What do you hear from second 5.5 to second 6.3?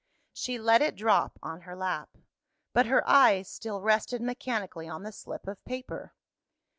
paper.